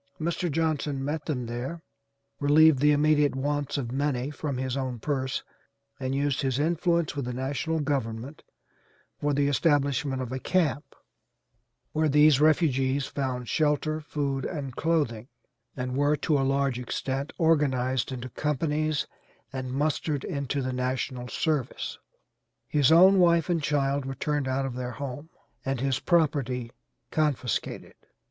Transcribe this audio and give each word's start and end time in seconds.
Mr. 0.19 0.51
Johnson 0.51 1.05
met 1.05 1.25
them 1.25 1.45
there, 1.45 1.83
relieved 2.39 2.79
the 2.79 2.91
immediate 2.91 3.35
wants 3.35 3.77
of 3.77 3.91
many 3.91 4.31
from 4.31 4.57
his 4.57 4.75
own 4.75 4.97
purse 4.97 5.43
and 5.99 6.15
used 6.15 6.41
his 6.41 6.57
influence 6.57 7.15
with 7.15 7.25
the 7.25 7.33
national 7.33 7.79
government 7.79 8.41
for 9.19 9.31
the 9.31 9.47
establishment 9.47 10.19
of 10.19 10.31
a 10.31 10.39
camp 10.39 10.95
where 11.91 12.09
these 12.09 12.41
refugees 12.41 13.05
found 13.05 13.47
shelter, 13.47 13.99
food 14.01 14.43
and 14.43 14.75
clothing, 14.75 15.27
and 15.77 15.95
were 15.95 16.15
to 16.15 16.35
a 16.35 16.41
large 16.41 16.79
extent 16.79 17.31
organized 17.37 18.11
into 18.11 18.27
companies 18.29 19.05
and 19.53 19.71
mustered 19.71 20.23
into 20.23 20.63
the 20.63 20.73
national 20.73 21.27
service. 21.27 21.99
His 22.67 22.91
own 22.91 23.19
wife 23.19 23.51
and 23.51 23.61
child 23.61 24.05
were 24.05 24.15
turned 24.15 24.47
out 24.47 24.65
of 24.65 24.73
their 24.73 24.93
home 24.93 25.29
and 25.63 25.79
his 25.79 25.99
property 25.99 26.71
confiscated. 27.11 27.93